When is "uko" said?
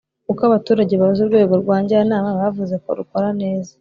0.31-0.41